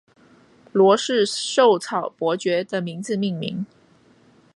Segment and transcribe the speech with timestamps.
[0.71, 3.67] 罗氏绶草伯爵的名字命名。